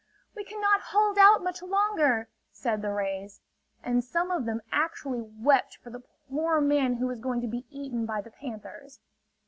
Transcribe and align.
"We 0.35 0.43
cannot 0.43 0.81
hold 0.81 1.19
out 1.19 1.43
much 1.43 1.61
longer!" 1.61 2.27
said 2.51 2.81
the 2.81 2.89
rays. 2.89 3.39
And 3.83 4.03
some 4.03 4.31
of 4.31 4.45
them 4.47 4.63
actually 4.71 5.21
wept 5.21 5.77
for 5.77 5.91
the 5.91 6.01
poor 6.27 6.59
man 6.59 6.95
who 6.95 7.05
was 7.05 7.19
going 7.19 7.39
to 7.41 7.47
be 7.47 7.67
eaten 7.69 8.07
by 8.07 8.21
the 8.21 8.31
panthers. 8.31 8.99